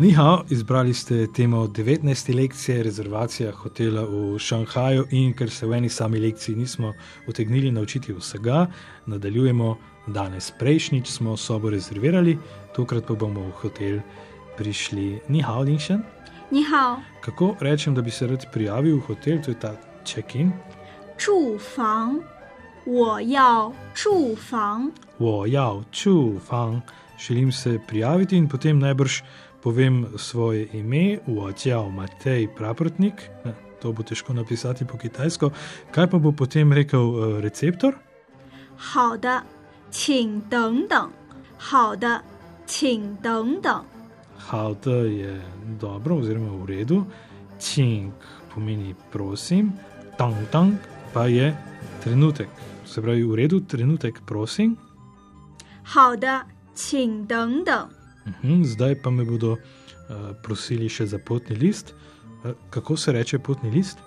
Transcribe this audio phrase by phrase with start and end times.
[0.00, 2.34] Nihao, izbrali ste temo 19.
[2.34, 6.92] lekcije rezervacija hotela v Šanghaju in ker se v eni sami lekciji nismo
[7.28, 8.66] utegnili naučiti vsega,
[9.06, 9.76] nadaljujemo
[10.06, 10.52] danes.
[10.58, 12.38] Prejšnjič smo sobo rezervirali,
[12.76, 14.00] tokrat pa bomo v hotel
[14.56, 15.20] prišli.
[15.28, 16.02] Nihao, Linšen.
[16.52, 20.52] 你好， Kako rečem, da bi se rad prijavil v hotel, to je ta check-in?
[21.16, 22.18] 住房，
[22.84, 24.90] 我要住房。
[25.20, 26.80] Wo yao chu fang,
[27.18, 29.22] želim se prijaviti in potem najbrž
[29.62, 33.30] povem svoje ime, Wojiao Matej Praprotnik.
[33.44, 35.50] Ne, To bo težko napisati po kitajsko.
[35.90, 37.94] Kaj pa bo potem rekel eh, receptor?
[38.76, 39.42] 好的，
[39.90, 41.10] 请等等。
[41.56, 42.22] 好的，
[42.66, 43.84] 请等等。
[44.36, 45.40] Haute je
[45.80, 47.06] dobro, oziroma v redu.
[47.58, 48.12] Cink
[48.54, 49.72] pomeni prosim,
[50.18, 50.76] tang tang
[51.12, 51.54] pa je
[52.04, 52.48] trenutek.
[52.84, 54.76] Se pravi, v redu, trenutek, prosim.
[55.82, 57.88] 好的， 请等等。
[58.26, 59.58] Mhm, zdaj pa me bodo uh,
[60.42, 61.94] prosili še za potni list.
[62.44, 63.98] Uh, kako se reče potni list?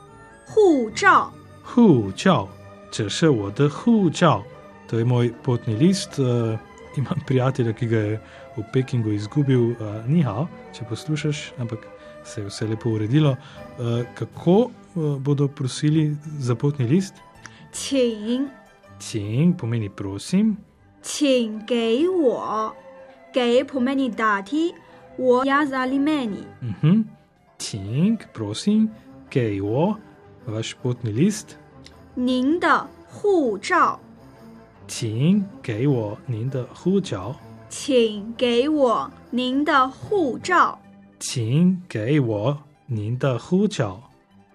[0.54, 1.32] 护照，
[1.64, 2.50] Hu, čau,
[2.92, 4.44] če še vode, hu, čau.
[4.90, 6.20] To je moj potni list.
[6.20, 6.60] Uh,
[6.98, 8.20] imam prijatelja, ki ga je
[8.58, 11.88] v Pekingu izgubil, uh, ni hao, če poslušaš, ampak
[12.26, 13.32] se je vse lepo uredilo.
[13.80, 17.14] Uh, kako uh, bodo prosili za potni list?
[17.72, 18.50] 请，
[19.00, 20.58] Cing pomeni prosim,
[21.02, 22.74] 请给我，
[23.34, 24.74] 给 pomeni dati，
[25.18, 26.44] 我 ja zali meni。
[26.62, 27.04] mhm.
[27.58, 28.90] Cing, prosim,
[29.30, 29.98] kejvo,
[30.48, 31.56] vaš potni list.
[32.16, 34.00] 您的护照，
[34.88, 37.36] 请给我您的护照，
[37.70, 40.80] 请给我您的护照。
[41.20, 44.10] 请给我您的护照。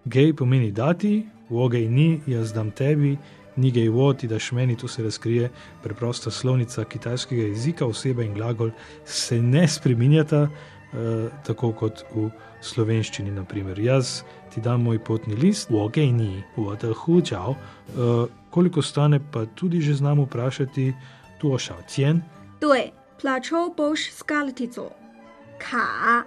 [0.09, 3.19] Gej pomeni dati, vogej ni, jaz dam tebi,
[3.56, 5.50] ni gej wo, ti daš meni, tu se razkrije
[5.84, 8.72] preprosta slovnica kitajskega jezika, oseba in glagol
[9.06, 12.30] se ne spreminjata, eh, tako kot v
[12.62, 13.32] slovenščini.
[13.32, 13.80] Naprimer.
[13.80, 17.56] Jaz ti dam moj potni list, vogej ni, vode hučal.
[17.56, 20.94] Eh, koliko stane, pa tudi že znamo vprašati,
[21.40, 22.22] tu ošal cien.
[22.62, 24.90] 对，plačo boš skaltico，
[25.60, 26.24] 卡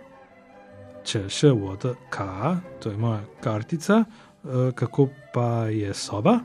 [1.04, 2.24] Če še voda K,
[2.82, 6.40] to je moja kartica, eh, kako pa je soba?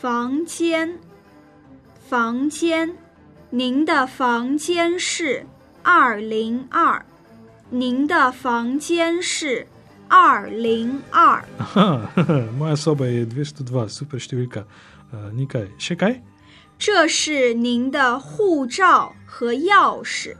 [0.00, 0.98] 房间，
[2.08, 2.96] 房间，
[3.50, 5.46] 您的房间是
[5.82, 7.04] 二零二，
[7.70, 9.66] 您的房间是
[10.08, 11.44] 二零二。
[11.58, 12.08] Aha,
[12.58, 14.64] moja soba je 202, super številka.
[15.12, 16.20] Uh, nekaj, še kaj?
[16.78, 20.36] 这是您的护照和钥匙，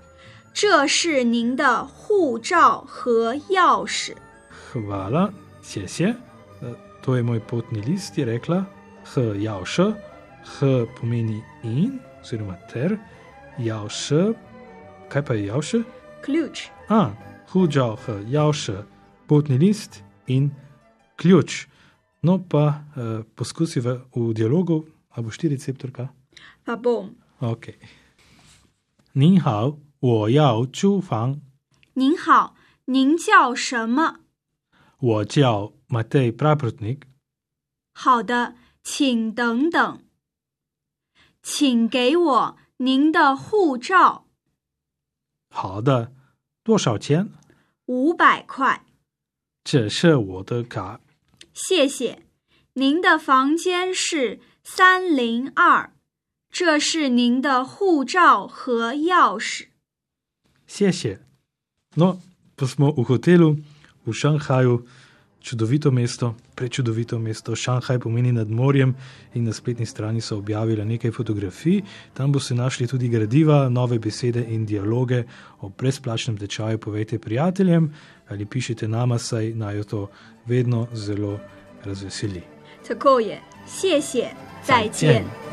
[0.53, 4.15] 这是您的护照和钥匙。
[4.73, 6.15] Hvala, sje sje.
[6.61, 8.67] Uh, to je moj potni list, je rekla.
[9.15, 9.87] H, javša,
[10.45, 12.99] H pomeni in, oziroma ter,
[13.59, 14.33] javša.
[15.09, 15.79] Kaj pa je javša?
[16.25, 17.11] Ključ, A,
[17.53, 18.83] huđao, H, javša,
[19.27, 20.51] potni list in
[21.17, 21.67] ključ.
[22.23, 26.09] No pa uh, poskusiva v dialogu, a boš ti receptorka?
[26.65, 27.15] pa bom。
[27.41, 27.79] OK。
[29.13, 31.41] 您好，我要租房，
[31.95, 32.55] 您好，
[32.87, 34.17] 您叫什么？
[34.99, 37.03] 我叫 Matej Praprotnik。
[37.95, 40.04] 好的， 请等等。
[41.44, 44.26] 请给我您的护照，
[45.50, 46.14] 好的，
[46.64, 47.30] 多少钱？
[47.88, 48.86] 五百块，
[49.64, 51.02] 这是我的卡。
[51.54, 52.24] 谢谢。
[52.74, 55.94] 您的房间是三零二，
[56.50, 59.68] 这是您的护照和钥匙。
[60.66, 61.26] 谢谢。
[61.96, 62.22] No,
[62.56, 63.62] pa smo v hotelu
[64.06, 64.86] v Šanghaju,
[65.42, 67.56] čudovito mesto, prečudovito mesto.
[67.56, 68.96] Šanghaj pomeni nad morjem
[69.34, 71.82] in na spletni strani so objavili nekaj fotografij.
[72.14, 75.24] Tam boste našli tudi gradiva, nove besede in dialoge
[75.62, 76.78] o brezplačnem tečaju.
[76.78, 77.94] Povejte prijateljem
[78.30, 80.08] ali pišite nama, saj naj to
[80.46, 81.40] vedno zelo
[81.84, 82.42] razveseli.
[82.88, 84.30] Tako je, sje sje,
[84.68, 85.51] zajcen.